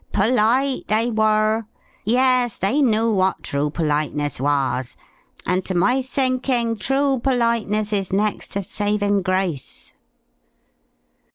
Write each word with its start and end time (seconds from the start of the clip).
Polite, 0.11 0.87
they 0.87 1.11
wor! 1.11 1.67
Yes, 2.05 2.57
they 2.57 2.81
knew 2.81 3.13
what 3.13 3.43
true 3.43 3.69
politeness 3.69 4.39
was; 4.41 4.97
and 5.45 5.63
to 5.65 5.75
my 5.75 6.01
thinking 6.01 6.75
true 6.75 7.19
politeness 7.19 7.93
is 7.93 8.11
next 8.11 8.47
to 8.53 8.63
saving 8.63 9.21
grace." 9.21 9.93